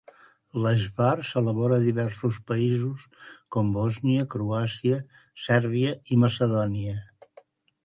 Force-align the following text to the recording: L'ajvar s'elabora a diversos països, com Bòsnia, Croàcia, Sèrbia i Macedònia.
L'ajvar 0.61 1.19
s'elabora 1.31 1.77
a 1.81 1.83
diversos 1.83 2.39
països, 2.51 3.05
com 3.57 3.71
Bòsnia, 3.77 4.25
Croàcia, 4.37 4.99
Sèrbia 5.45 5.95
i 6.17 6.21
Macedònia. 6.27 6.99